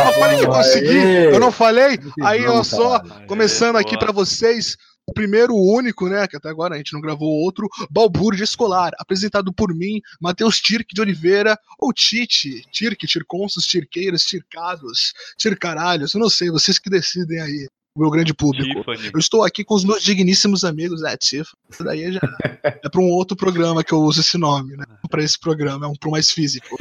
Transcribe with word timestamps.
não 0.05 0.12
falei 0.12 0.39
que 0.39 0.47
consegui, 0.47 1.05
eu 1.33 1.41
não 1.41 1.53
falei. 1.53 1.99
Aí, 2.23 2.47
ó, 2.47 2.62
só, 2.62 3.01
começando 3.27 3.77
aqui 3.77 3.99
pra 3.99 4.12
vocês, 4.12 4.77
o 5.07 5.12
primeiro, 5.12 5.53
o 5.53 5.77
único, 5.77 6.09
né, 6.09 6.27
que 6.27 6.37
até 6.37 6.49
agora 6.49 6.75
a 6.75 6.79
gente 6.79 6.95
não 6.95 7.01
gravou 7.01 7.29
outro, 7.29 7.69
Balbúrdia 7.91 8.45
Escolar, 8.45 8.93
apresentado 8.98 9.53
por 9.53 9.75
mim, 9.75 10.01
Matheus 10.21 10.61
Tirk 10.61 10.95
de 10.95 11.03
Oliveira, 11.03 11.59
ou 11.79 11.93
Tite, 11.93 12.62
Tirk, 12.71 13.07
Tirconsos, 13.07 13.66
Tirqueiras, 13.66 14.23
Tircados, 14.23 15.12
Tircaralhos, 15.37 16.14
eu 16.14 16.21
não 16.21 16.30
sei, 16.30 16.51
vocês 16.51 16.79
que 16.79 16.89
decidem 16.89 17.41
aí 17.41 17.69
o 17.95 18.01
meu 18.01 18.11
grande 18.11 18.35
público. 18.35 18.81
Tiffany. 18.81 19.11
Eu 19.13 19.21
estou 19.21 19.45
aqui 19.45 19.65
com 19.65 19.75
os 19.75 19.85
meus 19.85 20.03
digníssimos 20.03 20.65
amigos, 20.65 21.01
né, 21.03 21.17
Tiff? 21.17 21.53
Isso 21.71 21.85
daí 21.85 22.13
já 22.13 22.21
é 22.63 22.89
para 22.89 23.01
um 23.01 23.09
outro 23.09 23.37
programa 23.37 23.85
que 23.85 23.93
eu 23.93 24.01
uso 24.01 24.21
esse 24.21 24.37
nome, 24.37 24.77
né? 24.77 24.85
Para 25.09 25.23
esse 25.23 25.39
programa, 25.39 25.87
é 25.87 25.89
um 25.89 25.95
pro 25.95 26.11
mais 26.11 26.30
físico. 26.30 26.77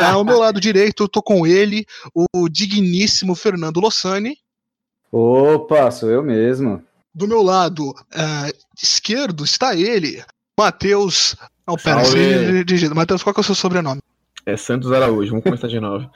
Ah, 0.00 0.12
ao 0.12 0.24
meu 0.24 0.38
lado 0.38 0.60
direito, 0.60 1.04
eu 1.04 1.08
tô 1.08 1.22
com 1.22 1.46
ele, 1.46 1.86
o 2.34 2.48
digníssimo 2.48 3.34
Fernando 3.34 3.80
Lossani. 3.80 4.36
Opa, 5.12 5.90
sou 5.90 6.10
eu 6.10 6.22
mesmo. 6.22 6.82
Do 7.14 7.28
meu 7.28 7.42
lado 7.42 7.94
ah, 8.12 8.50
esquerdo 8.82 9.44
está 9.44 9.76
ele, 9.76 10.22
Matheus. 10.58 11.36
Não, 11.66 11.76
pera. 11.76 12.02
Matheus, 12.94 13.22
qual 13.22 13.32
que 13.32 13.40
é 13.40 13.42
o 13.42 13.44
seu 13.44 13.54
sobrenome? 13.54 14.00
É 14.44 14.56
Santos 14.56 14.92
Araújo, 14.92 15.30
vamos 15.30 15.44
começar 15.44 15.68
de 15.68 15.80
novo. 15.80 16.08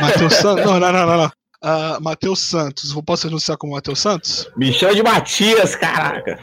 Matheus 0.00 0.34
Santos? 0.34 0.64
Não, 0.64 0.80
não, 0.80 0.92
não, 0.92 1.06
não. 1.06 1.32
Ah, 1.62 1.98
Matheus 2.00 2.40
Santos. 2.40 2.90
Eu 2.90 3.02
Posso 3.02 3.28
anunciar 3.28 3.56
como 3.56 3.74
Matheus 3.74 4.00
Santos? 4.00 4.50
Me 4.56 4.72
chama 4.72 4.94
de 4.94 5.02
Matias, 5.02 5.76
caraca! 5.76 6.40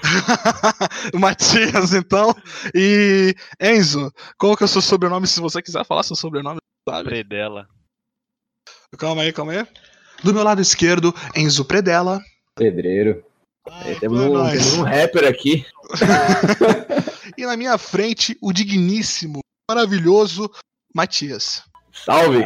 Matias, 1.13 1.93
então. 1.93 2.33
E 2.73 3.35
Enzo, 3.59 4.11
qual 4.37 4.55
que 4.55 4.63
é 4.63 4.65
o 4.65 4.69
seu 4.69 4.81
sobrenome? 4.81 5.27
Se 5.27 5.41
você 5.41 5.61
quiser 5.61 5.85
falar 5.85 6.03
seu 6.03 6.15
sobrenome, 6.15 6.59
sabe? 6.87 7.09
Predela. 7.09 7.67
Calma 8.97 9.23
aí, 9.23 9.33
calma 9.33 9.51
aí. 9.51 9.67
Do 10.23 10.33
meu 10.33 10.43
lado 10.43 10.61
esquerdo, 10.61 11.13
Enzo 11.35 11.65
Predella. 11.65 12.21
Pedreiro. 12.55 13.23
É, 13.85 13.95
temos, 13.95 14.21
É 14.21 14.25
um, 14.25 14.49
temos 14.49 14.73
um 14.75 14.83
rapper 14.83 15.27
aqui. 15.27 15.65
E 17.37 17.45
na 17.45 17.55
minha 17.55 17.77
frente, 17.77 18.37
o 18.41 18.51
digníssimo, 18.51 19.39
maravilhoso 19.69 20.51
Matias. 20.93 21.63
Salve! 21.93 22.43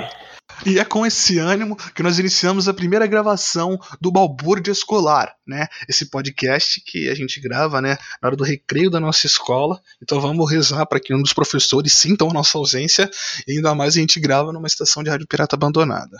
E 0.65 0.79
é 0.79 0.85
com 0.85 1.05
esse 1.05 1.39
ânimo 1.39 1.75
que 1.93 2.01
nós 2.01 2.19
iniciamos 2.19 2.69
a 2.69 2.73
primeira 2.73 3.05
gravação 3.05 3.77
do 3.99 4.11
Balbúrdia 4.11 4.71
Escolar, 4.71 5.35
né? 5.45 5.67
Esse 5.89 6.09
podcast 6.09 6.81
que 6.85 7.09
a 7.09 7.15
gente 7.15 7.41
grava, 7.41 7.81
né, 7.81 7.97
na 8.21 8.29
hora 8.29 8.35
do 8.35 8.45
recreio 8.45 8.89
da 8.89 8.99
nossa 8.99 9.27
escola. 9.27 9.81
Então 10.01 10.21
vamos 10.21 10.49
rezar 10.49 10.85
para 10.85 11.01
que 11.01 11.13
um 11.13 11.21
dos 11.21 11.33
professores 11.33 11.93
sintam 11.93 12.29
a 12.29 12.33
nossa 12.33 12.57
ausência 12.57 13.09
e 13.45 13.57
ainda 13.57 13.75
mais 13.75 13.97
a 13.97 13.99
gente 13.99 14.19
grava 14.19 14.53
numa 14.53 14.67
estação 14.67 15.03
de 15.03 15.09
rádio 15.09 15.27
pirata 15.27 15.55
abandonada. 15.55 16.17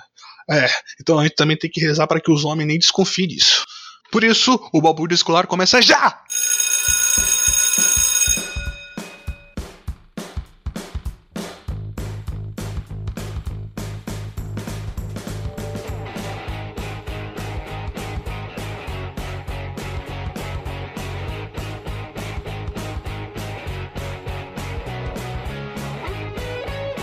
É, 0.50 0.68
então 1.00 1.20
a 1.20 1.24
gente 1.24 1.36
também 1.36 1.56
tem 1.56 1.70
que 1.70 1.80
rezar 1.80 2.06
para 2.06 2.20
que 2.20 2.32
os 2.32 2.44
homens 2.44 2.68
nem 2.68 2.78
desconfiem 2.78 3.28
disso. 3.30 3.66
Por 4.12 4.24
isso, 4.24 4.60
o 4.74 4.82
Balbúrdia 4.82 5.16
Escolar 5.16 5.48
começa 5.48 5.82
já! 5.82 6.22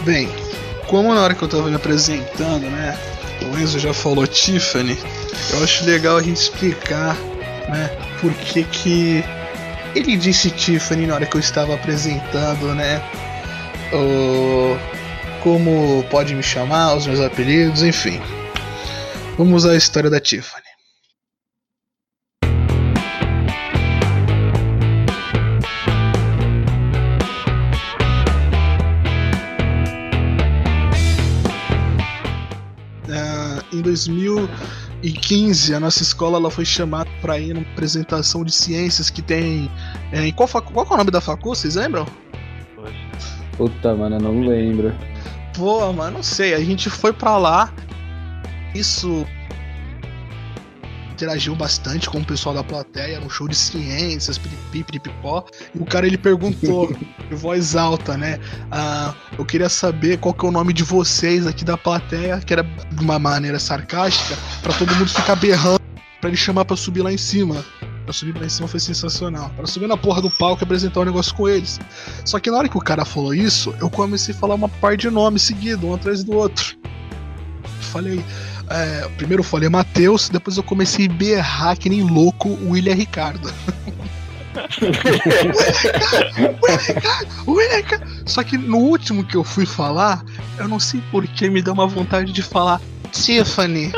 Bem, 0.05 0.29
como 0.87 1.15
na 1.15 1.21
hora 1.21 1.35
que 1.35 1.43
eu 1.43 1.49
tava 1.49 1.69
me 1.69 1.77
apresentando, 1.77 2.63
né? 2.71 2.99
O 3.43 3.59
Enzo 3.59 3.79
já 3.79 3.93
falou 3.93 4.27
Tiffany, 4.27 4.99
eu 5.53 5.63
acho 5.63 5.85
legal 5.85 6.17
a 6.17 6.23
gente 6.23 6.37
explicar, 6.37 7.17
né? 7.69 7.91
Por 8.21 8.33
que 8.35 8.65
que 8.65 9.25
ele 9.95 10.17
disse 10.17 10.51
Tiffany 10.51 11.07
na 11.07 11.15
hora 11.15 11.27
que 11.27 11.37
eu 11.37 11.41
estava 11.41 11.75
apresentando, 11.75 12.75
né? 12.75 13.03
O, 13.93 14.77
como 15.43 16.05
pode 16.11 16.35
me 16.35 16.43
chamar, 16.43 16.95
os 16.95 17.07
meus 17.07 17.21
apelidos, 17.21 17.83
enfim. 17.83 18.21
Vamos 19.37 19.67
à 19.67 19.77
história 19.77 20.09
da 20.09 20.21
Tiffany. 20.21 20.70
Em 33.81 33.83
2015, 33.83 35.75
a 35.75 35.81
nossa 35.81 36.03
escola 36.03 36.39
ela 36.39 36.51
foi 36.51 36.65
chamada 36.65 37.11
para 37.21 37.39
ir 37.39 37.55
numa 37.55 37.67
apresentação 37.73 38.45
de 38.45 38.53
ciências 38.53 39.11
que 39.11 39.23
tem. 39.23 39.71
é, 40.13 40.27
em 40.27 40.33
qual, 40.33 40.47
facu- 40.47 40.73
qual 40.73 40.87
é 40.89 40.95
o 40.95 40.97
nome 40.97 41.11
da 41.11 41.21
facu? 41.21 41.49
Vocês 41.51 41.75
lembram? 41.75 42.07
Puta, 43.57 43.95
mano, 43.95 44.17
eu 44.17 44.21
não 44.21 44.41
lembro. 44.47 44.95
Pô, 45.55 45.93
mano, 45.93 46.19
não 46.19 46.23
sei. 46.23 46.55
A 46.55 46.61
gente 46.61 46.89
foi 46.89 47.13
pra 47.13 47.37
lá. 47.37 47.73
Isso 48.75 49.27
interagiu 51.21 51.55
bastante 51.55 52.09
com 52.09 52.19
o 52.19 52.25
pessoal 52.25 52.55
da 52.55 52.65
plateia, 52.65 53.21
um 53.21 53.29
show 53.29 53.47
de 53.47 53.55
ciências, 53.55 54.39
piripi, 54.39 54.83
piripipó. 54.83 55.45
E 55.75 55.79
o 55.79 55.85
cara 55.85 56.07
ele 56.07 56.17
perguntou, 56.17 56.91
em 57.31 57.35
voz 57.35 57.77
alta, 57.77 58.17
né? 58.17 58.41
Ah, 58.71 59.15
eu 59.39 59.45
queria 59.45 59.69
saber 59.69 60.19
qual 60.19 60.33
que 60.33 60.47
é 60.47 60.49
o 60.49 60.53
nome 60.53 60.73
de 60.73 60.83
vocês 60.83 61.47
aqui 61.47 61.63
da 61.63 61.77
plateia, 61.77 62.39
que 62.41 62.55
era 62.55 62.63
de 62.63 63.05
uma 63.05 63.19
maneira 63.19 63.59
sarcástica, 63.59 64.35
pra 64.63 64.73
todo 64.73 64.95
mundo 64.95 65.11
ficar 65.11 65.37
berrando, 65.37 65.81
pra 66.21 66.31
ele 66.31 66.37
chamar 66.39 66.65
pra 66.65 66.77
subir 66.77 67.03
lá 67.03 67.13
em 67.13 67.19
cima. 67.19 67.63
Pra 68.05 68.15
subir 68.15 68.37
lá 68.39 68.47
em 68.47 68.49
cima 68.49 68.67
foi 68.67 68.81
sensacional. 68.81 69.51
Pra 69.51 69.67
subir 69.67 69.87
na 69.87 69.97
porra 69.97 70.23
do 70.23 70.31
palco 70.31 70.63
e 70.63 70.65
apresentar 70.65 71.01
um 71.01 71.05
negócio 71.05 71.35
com 71.35 71.47
eles. 71.49 71.79
Só 72.25 72.41
que 72.41 72.51
na 72.51 72.57
hora 72.57 72.69
que 72.69 72.79
o 72.79 72.81
cara 72.81 73.05
falou 73.05 73.35
isso, 73.35 73.75
eu 73.79 73.91
comecei 73.91 74.35
a 74.35 74.39
falar 74.39 74.55
uma 74.55 74.69
par 74.71 74.97
de 74.97 75.11
nomes 75.11 75.43
seguidos, 75.43 75.85
um 75.85 75.95
atrás 75.95 76.25
do 76.25 76.33
outro. 76.33 76.77
Falei. 77.93 78.25
É, 78.71 79.09
primeiro 79.17 79.41
eu 79.41 79.45
falei 79.45 79.69
Matheus, 79.69 80.29
depois 80.29 80.57
eu 80.57 80.63
comecei 80.63 81.07
a 81.07 81.13
berrar 81.13 81.77
que 81.77 81.89
nem 81.89 82.03
louco 82.03 82.49
o 82.49 82.71
William 82.71 82.95
Ricardo. 82.95 83.53
William 86.63 86.79
Ricardo, 86.79 87.29
William 87.49 87.77
Ricardo. 87.77 88.07
Só 88.27 88.43
que 88.45 88.57
no 88.57 88.79
último 88.79 89.25
que 89.25 89.37
eu 89.37 89.43
fui 89.43 89.67
falar, 89.67 90.25
eu 90.59 90.69
não 90.69 90.79
sei 90.79 91.03
porquê, 91.11 91.51
me 91.51 91.61
deu 91.61 91.73
uma 91.73 91.87
vontade 91.87 92.33
de 92.33 92.43
falar 92.43 92.81
Tiffany. 93.11 93.93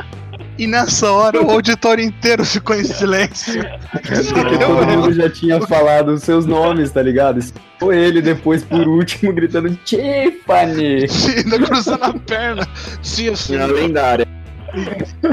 E 0.58 0.66
nessa 0.66 1.10
hora 1.10 1.42
o 1.42 1.50
auditório 1.50 2.04
inteiro 2.04 2.44
ficou 2.44 2.76
em 2.76 2.84
silêncio. 2.84 3.62
Porque 3.90 4.58
todo 4.58 4.86
mundo 4.86 5.12
já 5.12 5.28
tinha 5.28 5.60
falado 5.66 6.12
os 6.12 6.22
seus 6.22 6.46
nomes, 6.46 6.90
tá 6.90 7.02
ligado? 7.02 7.40
Ou 7.80 7.92
ele 7.92 8.20
depois, 8.20 8.62
por 8.62 8.86
último, 8.86 9.32
gritando 9.32 9.74
Tiffany! 9.84 11.06
Ainda 11.36 11.58
cruzando 11.58 12.04
a 12.04 12.14
perna. 12.14 12.68
Tiffany. 13.02 13.72
lendária. 13.72 14.31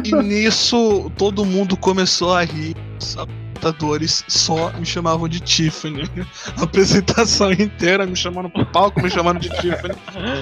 E 0.04 0.12
nisso 0.24 1.12
todo 1.18 1.46
mundo 1.46 1.78
começou 1.78 2.34
a 2.34 2.44
rir. 2.44 2.76
Os 3.02 3.18
apresentadores 3.18 4.24
só 4.28 4.72
me 4.74 4.86
chamavam 4.86 5.28
de 5.28 5.40
Tiffany. 5.42 6.10
A 6.58 6.64
apresentação 6.64 7.52
inteira 7.52 8.06
me 8.06 8.16
chamando 8.16 8.50
pro 8.50 8.66
palco, 8.68 9.02
me 9.02 9.10
chamando 9.10 9.40
de 9.40 9.50
Tiffany. 9.50 9.94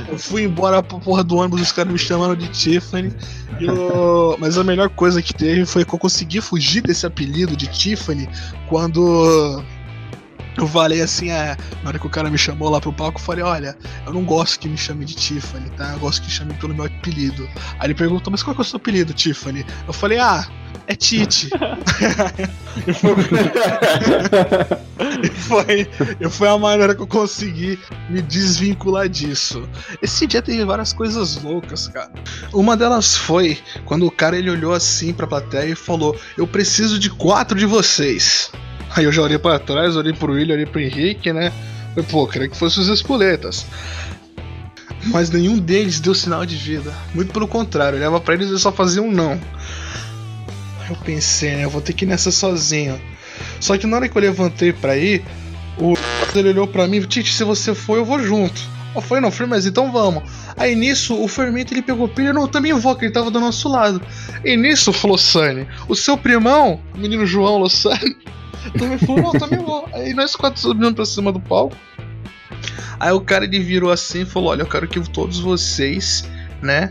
Eu 0.08 0.18
fui 0.20 0.44
embora 0.44 0.84
pra 0.84 1.00
porra 1.00 1.24
do 1.24 1.38
ônibus, 1.38 1.62
os 1.62 1.72
caras 1.72 1.92
me 1.92 1.98
chamando 1.98 2.36
de 2.36 2.48
Tiffany. 2.50 3.12
Eu- 3.60 4.36
Mas 4.40 4.58
a 4.58 4.64
melhor 4.64 4.90
coisa 4.90 5.22
que 5.22 5.34
teve 5.34 5.66
foi 5.66 5.84
que 5.84 5.94
eu 5.94 6.00
consegui 6.00 6.42
fugir 6.42 6.82
desse 6.82 7.06
apelido 7.06 7.56
de 7.56 7.68
Tiffany 7.68 8.30
quando. 8.70 9.64
Eu 10.58 10.68
falei 10.68 11.02
assim, 11.02 11.30
é, 11.30 11.56
na 11.84 11.90
hora 11.90 12.00
que 12.00 12.08
o 12.08 12.10
cara 12.10 12.30
me 12.30 12.38
chamou 12.38 12.70
lá 12.70 12.82
pro 12.82 12.92
palco, 12.92 13.20
eu 13.20 13.24
falei, 13.24 13.44
olha, 13.44 13.78
eu 14.06 14.14
não 14.14 14.26
gosto 14.26 14.60
que 14.60 14.68
me 14.68 14.78
chame 14.78 15.06
de 15.06 15.16
Tiffany, 15.16 15.70
tá? 15.72 15.94
Eu 15.94 16.00
gosto 16.00 16.22
que 16.22 16.28
me 16.28 16.34
chame 16.34 16.54
pelo 16.56 16.74
meu 16.74 16.86
apelido. 16.86 17.48
Aí 17.80 17.88
ele 17.88 17.94
perguntou, 17.94 18.32
mas 18.32 18.42
qual 18.42 18.56
é 18.58 18.62
o 18.62 18.64
seu 18.64 18.78
apelido, 18.78 19.14
Tiffany? 19.14 19.64
Eu 19.86 19.94
falei, 19.94 20.18
ah, 20.18 20.48
é 20.88 20.96
Tite. 20.96 21.50
e 22.88 22.94
foi, 22.94 23.14
e 25.24 25.30
foi, 25.30 25.90
e 26.20 26.30
foi 26.30 26.48
a 26.48 26.58
maneira 26.58 26.96
que 26.96 27.02
eu 27.02 27.08
consegui 27.08 27.78
me 28.10 28.22
desvincular 28.22 29.10
disso. 29.10 29.68
Esse 30.02 30.26
dia 30.26 30.42
teve 30.42 30.64
várias 30.64 30.94
coisas 30.94 31.42
loucas, 31.44 31.90
cara. 31.90 32.12
Uma 32.54 32.78
delas 32.78 33.16
foi 33.16 33.60
quando 33.86 34.08
o 34.08 34.12
cara 34.12 34.38
ele 34.38 34.50
olhou 34.50 34.74
assim 34.74 35.14
pra 35.14 35.28
plateia 35.28 35.72
e 35.72 35.76
falou: 35.76 36.18
Eu 36.38 36.48
preciso 36.48 36.98
de 36.98 37.10
quatro 37.10 37.60
de 37.60 37.66
vocês. 37.66 38.50
Aí 38.98 39.04
eu 39.04 39.12
já 39.12 39.22
olhei 39.22 39.38
pra 39.38 39.60
trás, 39.60 39.96
olhei 39.96 40.12
pro 40.12 40.34
William, 40.34 40.56
olhei 40.56 40.66
pro 40.66 40.82
Henrique, 40.82 41.32
né? 41.32 41.54
Falei, 41.90 42.10
pô, 42.10 42.26
queria 42.26 42.50
que 42.50 42.58
fossem 42.58 42.82
os 42.82 42.90
espoletas. 42.90 43.64
Mas 45.06 45.30
nenhum 45.30 45.60
deles 45.60 46.00
deu 46.00 46.16
sinal 46.16 46.44
de 46.48 46.56
vida. 46.56 46.92
Muito 47.14 47.32
pelo 47.32 47.48
contrário, 47.48 47.96
eu 47.96 48.00
olhava 48.00 48.20
pra 48.20 48.34
eles 48.34 48.50
e 48.50 48.58
só 48.58 48.72
fazia 48.72 49.04
um 49.04 49.12
não. 49.12 49.40
Eu 50.90 50.96
pensei, 51.06 51.58
né? 51.58 51.66
Eu 51.66 51.70
vou 51.70 51.80
ter 51.80 51.94
que 51.94 52.06
ir 52.06 52.08
nessa 52.08 52.32
sozinho. 52.32 53.00
Só 53.60 53.78
que 53.78 53.86
na 53.86 53.98
hora 53.98 54.10
que 54.10 54.18
eu 54.18 54.22
levantei 54.22 54.74
pra 54.74 54.98
ir, 54.98 55.24
O 55.78 55.94
ele 56.34 56.50
olhou 56.50 56.68
pra 56.68 56.88
mim, 56.88 57.00
Tite, 57.02 57.32
se 57.32 57.44
você 57.44 57.76
for, 57.76 57.98
eu 57.98 58.06
vou 58.06 58.18
junto. 58.18 58.60
Eu 58.96 59.02
falei, 59.02 59.22
não, 59.22 59.32
mas 59.48 59.68
então 59.68 59.92
vamos. 59.92 60.24
Aí 60.58 60.74
nisso, 60.74 61.22
o 61.22 61.28
fermento 61.28 61.72
ele 61.72 61.84
pegou 61.84 62.08
pilha, 62.08 62.34
não, 62.34 62.44
eu 62.44 62.48
também 62.48 62.74
vou, 62.74 62.96
que 62.96 63.06
ele 63.06 63.14
tava 63.14 63.30
do 63.30 63.40
nosso 63.40 63.70
lado. 63.70 64.02
E 64.44 64.58
nisso, 64.58 64.92
falou 64.92 65.20
Sani, 65.20 65.68
o 65.88 65.96
seu 65.96 66.18
primão, 66.18 66.82
o 66.96 66.98
menino 66.98 67.24
João 67.28 67.60
Lossani, 67.60 68.18
também 68.72 68.98
não, 69.22 69.32
também 69.32 69.60
vou. 69.60 69.88
Aí 69.94 70.14
nós 70.14 70.36
quatro 70.36 70.60
subimos 70.60 70.94
pra 70.94 71.06
cima 71.06 71.32
do 71.32 71.40
palco. 71.40 71.76
Aí 73.00 73.12
o 73.12 73.22
cara 73.22 73.46
ele 73.46 73.60
virou 73.60 73.92
assim 73.92 74.22
e 74.22 74.26
falou: 74.26 74.50
Olha, 74.50 74.62
eu 74.62 74.68
quero 74.68 74.88
que 74.88 75.00
todos 75.10 75.40
vocês, 75.40 76.28
né? 76.62 76.90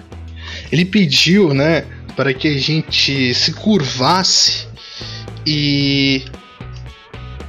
Ele 0.70 0.84
pediu, 0.84 1.52
né, 1.52 1.84
para 2.14 2.32
que 2.32 2.48
a 2.48 2.58
gente 2.58 3.34
se 3.34 3.52
curvasse 3.52 4.66
e. 5.46 6.24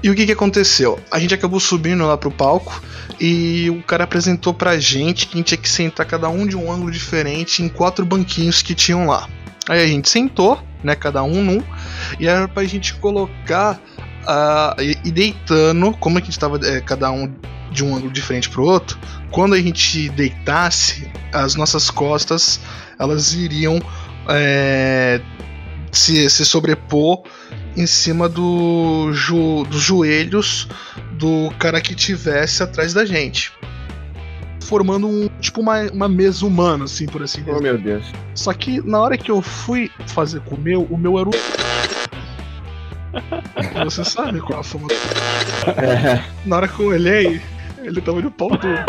E 0.04 0.10
o 0.12 0.16
que 0.16 0.28
que 0.28 0.32
aconteceu? 0.32 1.00
A 1.12 1.20
gente 1.20 1.34
acabou 1.34 1.60
subindo 1.60 2.06
lá 2.06 2.16
pro 2.16 2.30
palco 2.30 2.82
e 3.20 3.68
o 3.70 3.82
cara 3.82 4.04
apresentou 4.04 4.54
pra 4.54 4.78
gente 4.80 5.26
que 5.26 5.34
a 5.34 5.38
gente 5.38 5.48
tinha 5.48 5.58
que 5.58 5.68
sentar 5.68 6.06
cada 6.06 6.30
um 6.30 6.46
de 6.46 6.56
um 6.56 6.72
ângulo 6.72 6.92
diferente 6.92 7.64
em 7.64 7.68
quatro 7.68 8.06
banquinhos 8.06 8.62
que 8.62 8.76
tinham 8.76 9.08
lá. 9.08 9.28
Aí 9.68 9.84
a 9.84 9.88
gente 9.88 10.08
sentou, 10.08 10.62
né, 10.84 10.96
cada 10.96 11.24
um 11.24 11.44
num, 11.44 11.64
e 12.20 12.28
era 12.28 12.48
pra 12.48 12.64
gente 12.64 12.94
colocar 12.96 13.82
e, 15.06 15.12
deitando, 15.12 15.94
como 15.94 16.18
que 16.18 16.24
a 16.24 16.26
gente 16.26 16.40
tava 16.40 16.60
é, 16.66 16.82
cada 16.82 17.12
um 17.12 17.34
de 17.72 17.84
um 17.84 17.96
ângulo 17.96 18.12
diferente 18.12 18.50
pro 18.50 18.64
outro, 18.64 18.98
quando 19.32 19.54
a 19.54 19.62
gente 19.62 20.10
deitasse, 20.10 21.10
as 21.32 21.56
nossas 21.56 21.90
costas 21.90 22.60
elas 23.00 23.34
iriam 23.34 23.80
é, 24.30 25.22
se, 25.92 26.30
se 26.30 26.46
sobrepor 26.46 27.24
em 27.76 27.86
cima 27.86 28.28
do 28.28 29.12
jo, 29.14 29.64
dos 29.66 29.82
joelhos 29.82 30.68
do 31.14 31.52
cara 31.60 31.80
que 31.80 31.94
tivesse 31.94 32.64
atrás 32.64 32.94
da 32.94 33.06
gente. 33.06 33.52
Formando 34.62 35.08
um 35.08 35.30
tipo 35.40 35.62
uma, 35.62 35.84
uma 35.92 36.10
mesa 36.10 36.46
humana, 36.46 36.86
assim, 36.86 37.06
por 37.06 37.24
assim 37.24 37.40
dizer. 37.40 37.56
Oh 37.56 37.62
meu 37.62 37.78
Deus. 37.78 38.06
Só 38.34 38.52
que 38.54 38.82
na 38.82 39.00
hora 39.00 39.18
que 39.18 39.32
eu 39.32 39.42
fui 39.42 39.90
fazer 40.08 40.42
com 40.42 40.56
o 40.56 40.60
meu, 40.60 40.84
o 40.84 40.98
meu 40.98 41.18
era 41.18 41.30
o. 41.30 41.32
Você 43.84 44.04
sabe 44.04 44.40
qual 44.42 44.60
a 44.60 44.64
fama. 44.64 44.88
É. 45.78 46.24
Na 46.46 46.58
hora 46.58 46.68
que 46.68 46.80
eu 46.80 46.88
olhei, 46.88 47.42
ele 47.84 48.02
tava 48.02 48.22
de 48.22 48.30
pau 48.30 48.50
duro. 48.50 48.86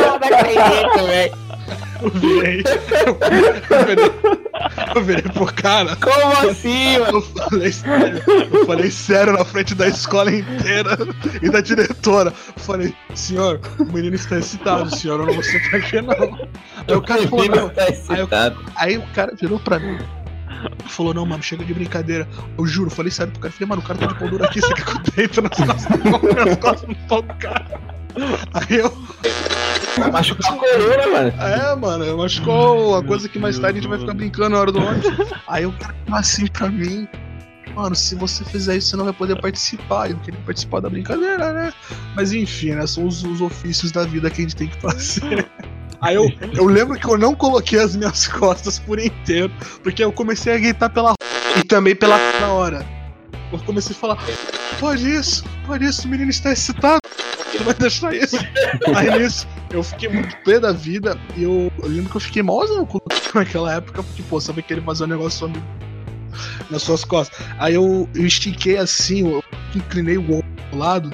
Não 0.00 0.14
acredito, 0.16 1.06
velho. 1.06 1.48
Eu 2.00 2.10
virei. 2.10 2.62
Eu 3.06 3.14
virei, 3.14 4.12
eu 4.94 5.02
virei 5.02 5.22
pro 5.22 5.52
cara. 5.52 5.96
Como 5.96 6.50
assim, 6.50 6.98
mano? 6.98 7.18
Eu 7.18 7.22
falei 7.22 7.72
sério. 7.72 8.22
Eu 8.52 8.66
falei 8.66 8.90
sério 8.90 9.32
na 9.32 9.44
frente 9.44 9.74
da 9.74 9.88
escola 9.88 10.32
inteira 10.32 10.96
e 11.42 11.50
da 11.50 11.60
diretora. 11.60 12.32
Eu 12.56 12.62
falei, 12.62 12.94
senhor, 13.14 13.60
o 13.80 13.84
menino 13.84 14.14
está 14.14 14.38
excitado, 14.38 14.94
senhor. 14.94 15.20
Eu 15.20 15.26
não 15.26 15.34
vou 15.34 15.42
ser 15.42 15.58
pra 15.70 15.80
quê, 15.80 16.00
não. 16.00 16.14
Aí 16.86 16.94
o 16.94 17.02
cara 17.02 17.26
falou, 17.26 17.48
não. 17.48 17.72
Aí, 17.76 18.26
aí 18.76 18.96
o 18.96 19.06
cara 19.12 19.34
virou 19.34 19.58
pra 19.58 19.80
mim. 19.80 19.98
Falou, 20.86 21.14
não, 21.14 21.26
mano, 21.26 21.42
chega 21.42 21.64
de 21.64 21.74
brincadeira. 21.74 22.26
Eu 22.56 22.66
juro, 22.66 22.90
falei 22.90 23.10
sério 23.10 23.32
pro 23.32 23.42
cara. 23.42 23.52
Falei, 23.52 23.68
mano, 23.68 23.82
o 23.82 23.84
cara 23.84 23.98
tá 23.98 24.06
de 24.06 24.14
pau 24.14 24.28
duro 24.28 24.44
aqui, 24.44 24.60
você 24.60 24.74
quer 24.74 24.84
que 24.84 24.90
eu 24.90 25.12
deito 25.16 25.42
nas 25.42 25.56
costas, 25.56 26.44
nas 26.44 26.56
costas 26.56 26.88
no 26.88 26.94
pau 27.06 27.22
do 27.22 27.34
cara. 27.34 27.80
Aí 28.54 28.78
eu. 28.78 28.92
Machucou 30.12 30.46
a 30.46 30.58
corona, 30.58 31.06
mano. 31.08 31.42
É, 31.42 31.76
mano, 31.76 32.16
machucou 32.18 32.96
a 32.96 33.04
coisa 33.04 33.28
que 33.28 33.38
mais 33.38 33.58
tarde 33.58 33.78
a 33.78 33.82
gente 33.82 33.90
vai 33.90 33.98
ficar 33.98 34.14
brincando 34.14 34.50
na 34.50 34.60
hora 34.60 34.72
do 34.72 34.78
ônibus. 34.80 35.32
Aí 35.46 35.66
o 35.66 35.72
cara 35.72 35.94
falou 36.04 36.20
assim 36.20 36.46
pra 36.46 36.68
mim. 36.68 37.08
Mano, 37.74 37.94
se 37.94 38.14
você 38.14 38.44
fizer 38.44 38.76
isso, 38.76 38.88
você 38.88 38.96
não 38.96 39.04
vai 39.04 39.12
poder 39.12 39.40
participar. 39.40 40.08
Eu 40.08 40.16
não 40.16 40.22
queria 40.22 40.40
participar 40.40 40.80
da 40.80 40.90
brincadeira, 40.90 41.52
né? 41.52 41.72
Mas 42.16 42.32
enfim, 42.32 42.72
né? 42.72 42.86
São 42.86 43.06
os, 43.06 43.22
os 43.22 43.40
ofícios 43.40 43.92
da 43.92 44.04
vida 44.04 44.30
que 44.30 44.40
a 44.40 44.42
gente 44.42 44.56
tem 44.56 44.68
que 44.68 44.80
fazer. 44.80 45.48
Aí 46.00 46.14
eu, 46.14 46.26
eu 46.54 46.66
lembro 46.66 46.98
que 46.98 47.06
eu 47.06 47.18
não 47.18 47.34
coloquei 47.34 47.78
as 47.78 47.96
minhas 47.96 48.26
costas 48.28 48.78
por 48.78 48.98
inteiro, 48.98 49.52
porque 49.82 50.02
eu 50.02 50.12
comecei 50.12 50.54
a 50.54 50.58
gritar 50.58 50.90
pela 50.90 51.14
e 51.56 51.64
também 51.64 51.94
pela 51.94 52.18
na 52.40 52.48
hora. 52.52 52.86
Eu 53.52 53.58
comecei 53.60 53.96
a 53.96 53.98
falar, 53.98 54.18
pode 54.78 55.08
isso, 55.08 55.44
pode 55.66 55.84
isso, 55.84 56.06
o 56.06 56.10
menino 56.10 56.30
está 56.30 56.52
excitado, 56.52 57.00
não 57.56 57.64
vai 57.64 57.74
deixar 57.74 58.14
isso. 58.14 58.36
Aí 58.94 59.18
nisso, 59.18 59.48
eu 59.70 59.82
fiquei 59.82 60.08
muito 60.08 60.36
pé 60.44 60.60
da 60.60 60.72
vida 60.72 61.18
e 61.36 61.44
eu, 61.44 61.72
eu, 61.82 61.88
lembro 61.88 62.10
que 62.10 62.16
eu 62.16 62.20
fiquei 62.20 62.42
malzão 62.42 62.86
naquela 63.34 63.74
época, 63.74 64.02
porque, 64.02 64.22
pô, 64.22 64.40
sabe 64.40 64.62
que 64.62 64.72
ele 64.72 64.82
fazer 64.82 65.04
um 65.04 65.08
negócio 65.08 65.50
nas 66.70 66.82
suas 66.82 67.04
costas. 67.04 67.38
Aí 67.58 67.74
eu, 67.74 68.08
eu 68.14 68.26
estiquei 68.26 68.76
assim, 68.76 69.20
eu 69.20 69.42
inclinei 69.74 70.18
o 70.18 70.24
ombro 70.24 70.44
pro 70.70 70.78
lado 70.78 71.10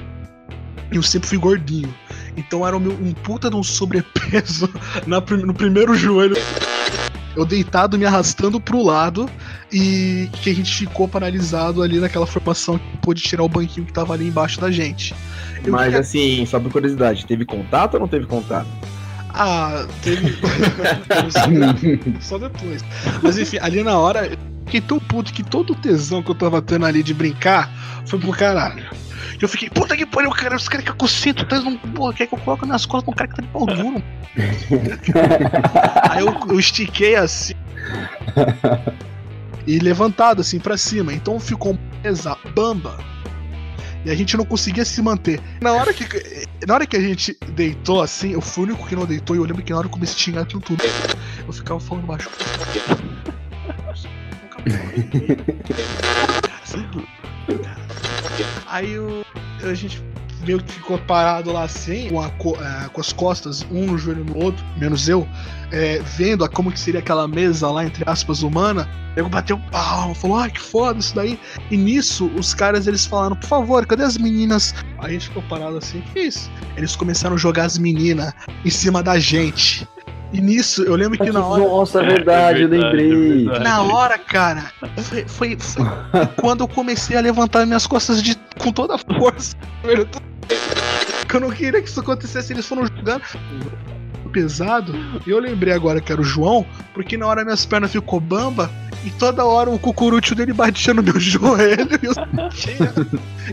e 0.91 0.97
eu 0.97 1.03
sempre 1.03 1.29
fui 1.29 1.39
gordinho. 1.39 1.95
Então 2.37 2.67
era 2.67 2.77
um, 2.77 2.81
um 2.81 3.13
puta 3.13 3.49
de 3.49 3.57
um 3.57 3.63
sobrepeso 3.63 4.69
na, 5.07 5.21
no 5.21 5.55
primeiro 5.55 5.95
joelho. 5.95 6.37
Eu 7.37 7.45
deitado, 7.45 7.99
me 7.99 8.05
arrastando 8.05 8.61
pro 8.61 8.83
lado 8.83 9.29
e 9.73 10.29
que 10.35 10.51
a 10.51 10.55
gente 10.55 10.73
ficou 10.73 11.09
paralisado 11.09 11.83
ali 11.83 11.99
naquela 11.99 12.27
formação 12.27 12.79
que 12.79 12.97
pôde 12.99 13.21
tirar 13.21 13.43
o 13.43 13.49
banquinho 13.49 13.85
que 13.87 13.93
tava 13.93 14.15
ali 14.15 14.29
embaixo 14.29 14.61
da 14.61 14.71
gente. 14.71 15.15
Eu 15.65 15.73
Mas 15.73 15.85
queria... 15.87 16.01
assim, 16.01 16.47
só 16.47 16.61
por 16.61 16.71
curiosidade, 16.71 17.27
teve 17.27 17.45
contato 17.45 17.95
ou 17.95 18.01
não 18.01 18.09
teve 18.09 18.27
contato? 18.27 18.69
Ah, 19.31 19.85
teve. 20.01 20.39
só 22.23 22.39
depois. 22.39 22.85
Mas 23.21 23.37
enfim, 23.37 23.59
ali 23.61 23.83
na 23.83 23.99
hora, 23.99 24.31
fiquei 24.65 24.81
tão 24.81 25.01
puto 25.01 25.33
que 25.33 25.43
todo 25.43 25.73
o 25.73 25.75
tesão 25.75 26.23
que 26.23 26.31
eu 26.31 26.37
tava 26.37 26.63
tendo 26.63 26.87
ali 26.87 27.03
de 27.03 27.13
brincar 27.13 27.69
foi 28.07 28.21
pro 28.21 28.31
caralho. 28.31 28.85
Eu 29.41 29.49
fiquei, 29.49 29.69
puta 29.71 29.97
que 29.97 30.07
pariu, 30.07 30.31
cara, 30.31 30.57
os 30.57 30.69
caras 30.69 30.85
que 30.85 31.05
eu 31.05 31.09
sinto, 31.09 31.47
tá, 31.47 31.61
não, 31.61 31.77
porra, 31.77 32.15
quer 32.15 32.27
que 32.27 32.35
eu 32.35 32.39
coloque 32.39 32.67
nas 32.67 32.87
costas 32.87 33.13
um 33.13 33.17
cara 33.17 33.29
que 33.29 33.37
tá 33.37 33.43
de 33.43 33.49
pau 33.49 33.67
duro. 33.67 34.03
Aí 36.11 36.25
eu, 36.25 36.35
eu 36.49 36.59
estiquei 36.59 37.17
assim. 37.17 37.55
e 39.67 39.79
levantado 39.79 40.41
assim 40.41 40.59
para 40.59 40.77
cima. 40.77 41.13
Então 41.13 41.39
ficou 41.41 41.79
mesa 42.03 42.37
bamba. 42.55 42.99
E 44.05 44.11
a 44.11 44.15
gente 44.15 44.37
não 44.37 44.45
conseguia 44.45 44.85
se 44.85 45.01
manter. 45.01 45.41
Na 45.61 45.73
hora 45.73 45.93
que, 45.95 46.05
na 46.67 46.75
hora 46.75 46.87
que 46.87 46.97
a 46.97 47.01
gente 47.01 47.37
deitou 47.53 48.03
assim, 48.03 48.33
eu 48.33 48.41
fui 48.41 48.65
o 48.65 48.67
único 48.67 48.87
que 48.87 48.95
não 48.95 49.07
deitou. 49.07 49.35
E 49.35 49.39
eu 49.39 49.45
lembro 49.45 49.63
que 49.63 49.73
na 49.73 49.79
hora 49.79 49.89
que 49.89 49.95
eu 49.95 49.95
comecei 49.95 50.17
a 50.17 50.19
xingar 50.19 50.43
aquilo 50.43 50.61
tudo, 50.61 50.85
eu 51.47 51.53
ficava 51.53 51.81
falando 51.81 52.07
baixo. 52.07 52.29
Aí 58.75 58.99
o, 58.99 59.25
a 59.63 59.73
gente 59.73 60.03
meio 60.45 60.61
que 60.61 60.73
ficou 60.73 60.99
parado 60.99 61.53
lá 61.53 61.63
assim, 61.63 62.09
com, 62.11 62.21
a, 62.21 62.27
é, 62.27 62.89
com 62.89 63.01
as 63.01 63.13
costas, 63.13 63.65
um 63.71 63.87
no 63.87 63.97
joelho 63.97 64.25
no 64.25 64.37
outro, 64.45 64.65
menos 64.77 65.09
eu, 65.09 65.29
é, 65.71 66.01
vendo 66.17 66.45
a, 66.45 66.49
como 66.49 66.73
que 66.73 66.81
seria 66.81 66.99
aquela 66.99 67.29
mesa 67.29 67.71
lá, 67.71 67.85
entre 67.85 68.03
aspas, 68.05 68.43
humana. 68.43 68.89
Eu 69.15 69.29
bateu 69.29 69.61
pau, 69.71 70.13
falou, 70.17 70.39
ah, 70.39 70.51
que 70.51 70.59
foda 70.59 70.99
isso 70.99 71.15
daí. 71.15 71.39
E 71.71 71.77
nisso, 71.77 72.27
os 72.37 72.53
caras 72.53 72.89
eles 72.89 73.07
falaram, 73.07 73.37
por 73.37 73.47
favor, 73.47 73.87
cadê 73.87 74.03
as 74.03 74.19
meninas? 74.19 74.75
Aí 74.99 75.11
a 75.11 75.13
gente 75.13 75.29
ficou 75.29 75.43
parado 75.45 75.77
assim, 75.77 76.03
que 76.13 76.19
isso? 76.19 76.51
Eles 76.77 76.97
começaram 76.97 77.37
a 77.37 77.39
jogar 77.39 77.67
as 77.67 77.79
meninas 77.79 78.35
em 78.65 78.71
cima 78.71 79.05
da 79.05 79.21
gente. 79.21 79.87
E 80.35 80.41
nisso, 80.41 80.83
eu 80.83 80.97
lembro 80.97 81.17
que 81.17 81.31
na 81.31 81.47
hora. 81.47 81.63
Nossa, 81.63 82.03
é 82.03 82.07
verdade, 82.07 82.65
é 82.65 82.67
verdade 82.67 83.05
eu 83.05 83.09
lembrei. 83.09 83.13
É 83.13 83.45
verdade. 83.45 83.65
Na 83.65 83.83
hora, 83.83 84.19
cara, 84.19 84.73
foi, 84.97 85.25
foi, 85.29 85.57
foi 85.61 85.85
quando 86.41 86.65
eu 86.65 86.69
comecei 86.69 87.17
a 87.17 87.21
levantar 87.21 87.65
minhas 87.65 87.87
costas 87.87 88.21
de, 88.21 88.37
com 88.65 88.73
toda 88.73 88.95
a 88.95 88.99
força. 88.99 89.55
Eu 91.33 91.41
não 91.41 91.51
queria 91.51 91.83
que 91.83 91.89
isso 91.89 92.01
acontecesse, 92.01 92.55
eles 92.55 92.67
foram 92.67 92.87
jogando 92.87 93.23
pesado. 94.33 94.93
E 95.27 95.31
eu 95.31 95.39
lembrei 95.39 95.75
agora 95.75 96.01
que 96.01 96.11
era 96.11 96.21
o 96.21 96.25
João, 96.25 96.65
porque 96.95 97.17
na 97.17 97.27
hora 97.27 97.45
minhas 97.45 97.67
pernas 97.67 97.93
ficou 97.93 98.19
bamba 98.19 98.71
e 99.05 99.11
toda 99.11 99.45
hora 99.45 99.71
o 99.71 99.79
cucurucho 99.79 100.35
dele 100.35 100.53
batia 100.53 100.95
no 100.95 101.03
meu 101.03 101.19
joelho 101.21 101.89
e 102.03 102.07
eu 102.07 102.15
sentia. 102.15 102.93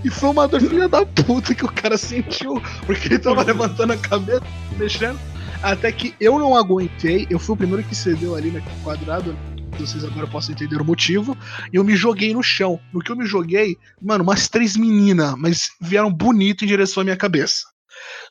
e 0.03 0.10
foi 0.10 0.30
uma 0.30 0.48
dor 0.48 0.62
filha 0.62 0.88
da 0.88 1.06
puta 1.06 1.53
que 1.53 1.65
o 1.65 1.72
cara 1.72 1.98
sentiu, 1.98 2.62
porque 2.86 3.10
ele 3.10 3.20
tava 3.20 3.44
levantando 3.44 3.94
a 3.94 3.98
cabeça, 3.98 4.44
mexendo. 4.77 5.20
Até 5.62 5.91
que 5.91 6.15
eu 6.20 6.39
não 6.39 6.56
aguentei, 6.56 7.27
eu 7.30 7.38
fui 7.38 7.53
o 7.53 7.58
primeiro 7.58 7.84
que 7.84 7.94
cedeu 7.94 8.36
ali 8.36 8.50
naquele 8.50 8.82
quadrado. 8.84 9.36
Vocês 9.81 10.03
agora 10.03 10.27
possam 10.27 10.53
entender 10.53 10.81
o 10.81 10.85
motivo. 10.85 11.38
E 11.71 11.75
eu 11.75 11.83
me 11.83 11.95
joguei 11.95 12.33
no 12.33 12.43
chão. 12.43 12.79
No 12.93 13.01
que 13.01 13.11
eu 13.11 13.15
me 13.15 13.25
joguei, 13.25 13.77
mano, 14.01 14.23
umas 14.23 14.47
três 14.47 14.77
meninas, 14.77 15.35
mas 15.38 15.71
vieram 15.81 16.11
bonito 16.11 16.63
em 16.63 16.67
direção 16.67 17.01
à 17.01 17.03
minha 17.03 17.17
cabeça. 17.17 17.65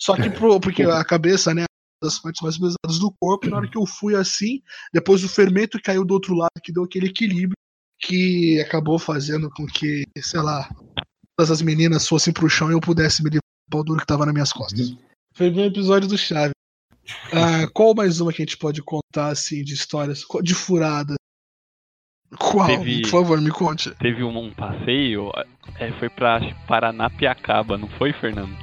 Só 0.01 0.17
que 0.17 0.31
pro, 0.31 0.59
porque 0.61 0.83
a 0.83 1.05
cabeça, 1.05 1.55
né, 1.55 1.65
das 2.03 2.19
partes 2.19 2.41
mais 2.41 2.57
pesadas 2.57 2.99
do 2.99 3.13
corpo, 3.21 3.49
na 3.49 3.59
hora 3.59 3.69
que 3.69 3.77
eu 3.77 3.87
fui 3.87 4.15
assim, 4.15 4.63
depois 4.93 5.23
o 5.23 5.29
fermento 5.29 5.81
caiu 5.83 6.05
do 6.05 6.15
outro 6.15 6.35
lado, 6.35 6.51
que 6.63 6.73
deu 6.73 6.85
aquele 6.85 7.07
equilíbrio 7.07 7.55
que 8.01 8.59
acabou 8.61 8.99
fazendo 8.99 9.51
com 9.51 9.67
que, 9.67 10.05
sei 10.19 10.41
lá, 10.41 10.69
todas 11.37 11.51
as 11.51 11.61
meninas 11.61 12.09
fossem 12.09 12.33
pro 12.33 12.49
chão 12.49 12.71
e 12.71 12.73
eu 12.73 12.81
pudesse 12.81 13.23
me 13.23 13.29
livrar 13.29 13.43
do 13.43 13.71
pau 13.71 13.85
duro 13.85 14.01
que 14.01 14.07
tava 14.07 14.25
nas 14.25 14.33
minhas 14.33 14.53
costas. 14.53 14.95
Foi 15.35 15.51
um 15.51 15.65
episódio 15.65 16.09
do 16.09 16.17
Chave. 16.17 16.53
Ah, 17.33 17.69
qual 17.73 17.95
mais 17.95 18.21
uma 18.21 18.33
que 18.33 18.43
a 18.43 18.45
gente 18.45 18.57
pode 18.57 18.83
contar 18.83 19.29
assim 19.29 19.63
de 19.63 19.75
histórias 19.75 20.25
de 20.43 20.55
furada? 20.55 21.15
Qual? 22.39 22.67
Teve- 22.67 23.03
Por 23.03 23.11
favor, 23.11 23.41
me 23.41 23.51
conte. 23.51 23.91
Teve 23.97 24.23
um, 24.23 24.37
um 24.39 24.51
passeio, 24.53 25.33
é, 25.79 25.91
foi 25.93 26.09
pra 26.09 26.41
Paranapiacaba, 26.67 27.77
não 27.77 27.89
foi, 27.89 28.13
Fernando? 28.13 28.55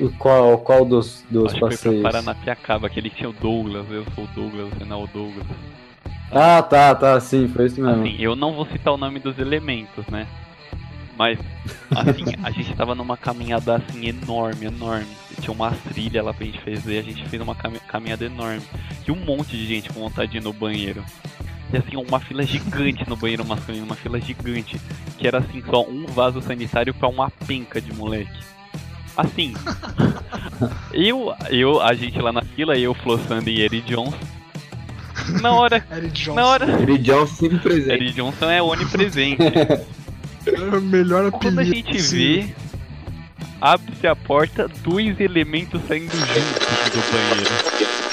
O 0.00 0.10
Qual, 0.10 0.58
qual 0.58 0.84
dos, 0.84 1.24
dos 1.28 1.46
acho 1.46 1.54
que 1.54 1.60
foi 1.60 1.70
passeios? 1.70 2.00
pra 2.02 2.10
Paranapiacaba, 2.12 2.88
que 2.88 3.00
ele 3.00 3.10
tinha 3.10 3.28
o 3.28 3.32
Douglas, 3.32 3.86
eu 3.90 4.04
sou 4.14 4.24
o 4.24 4.28
Douglas, 4.28 4.68
você 4.74 4.84
não 4.84 5.00
é 5.00 5.04
o 5.04 5.06
Douglas. 5.08 5.46
Ah, 6.30 6.62
tá, 6.62 6.94
tá, 6.94 7.18
sim, 7.20 7.48
foi 7.48 7.66
isso 7.66 7.80
mesmo. 7.80 8.02
Assim, 8.02 8.16
eu 8.20 8.36
não 8.36 8.52
vou 8.52 8.66
citar 8.66 8.92
o 8.92 8.98
nome 8.98 9.18
dos 9.18 9.38
elementos, 9.38 10.06
né? 10.08 10.26
Mas, 11.16 11.38
assim, 11.90 12.22
a 12.44 12.50
gente 12.50 12.72
tava 12.76 12.94
numa 12.94 13.16
caminhada 13.16 13.76
assim 13.76 14.06
enorme, 14.06 14.66
enorme. 14.66 15.06
E 15.36 15.40
tinha 15.40 15.52
uma 15.52 15.72
trilha 15.72 16.22
lá 16.22 16.32
pra 16.34 16.44
gente 16.46 16.60
fazer, 16.60 16.98
a 16.98 17.02
gente 17.02 17.26
fez 17.28 17.42
uma 17.42 17.54
cami- 17.56 17.80
caminhada 17.88 18.24
enorme. 18.26 18.62
E 19.06 19.10
um 19.10 19.16
monte 19.16 19.56
de 19.56 19.66
gente 19.66 19.88
com 19.88 20.00
vontade 20.00 20.30
de 20.32 20.36
ir 20.36 20.42
no 20.44 20.52
banheiro. 20.52 21.02
E 21.72 21.76
assim, 21.76 21.96
uma 21.96 22.18
fila 22.20 22.42
gigante 22.42 23.08
no 23.08 23.16
banheiro 23.16 23.44
masculino, 23.44 23.84
uma 23.84 23.94
fila 23.94 24.20
gigante. 24.20 24.80
Que 25.18 25.26
era 25.26 25.38
assim, 25.38 25.62
só 25.68 25.82
um 25.82 26.06
vaso 26.06 26.40
sanitário 26.40 26.94
pra 26.94 27.08
uma 27.08 27.30
penca 27.46 27.80
de 27.80 27.92
moleque. 27.92 28.40
Assim, 29.16 29.52
eu, 30.92 31.34
eu, 31.50 31.80
a 31.80 31.92
gente 31.92 32.18
lá 32.20 32.32
na 32.32 32.42
fila, 32.42 32.78
eu, 32.78 32.94
Flo 32.94 33.18
Sandy 33.18 33.50
e 33.50 33.62
Eri 33.62 33.80
Johnson. 33.86 34.16
Na 35.42 35.52
hora, 35.52 35.84
Eric 35.90 36.12
Johnson. 36.12 36.34
na 36.34 36.46
hora. 36.46 36.80
Ele 36.80 36.98
Johnson 36.98 37.34
sempre 37.34 37.58
presente. 37.58 37.90
Eri 37.90 38.12
Johnson 38.12 38.50
é 38.50 38.62
onipresente. 38.62 39.42
É 40.46 40.76
o 40.76 40.80
melhor 40.80 41.26
apelido. 41.26 41.38
Quando 41.38 41.58
a 41.58 41.64
gente 41.64 41.92
possível. 41.92 42.46
vê, 42.46 42.54
abre-se 43.60 44.06
a 44.06 44.16
porta, 44.16 44.66
dois 44.82 45.20
elementos 45.20 45.78
saindo 45.86 46.10
juntos 46.10 46.90
do 46.90 47.12
banheiro. 47.12 48.07